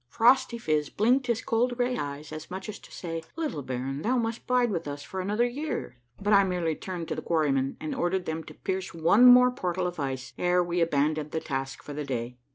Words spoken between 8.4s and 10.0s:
to pierce one more portal of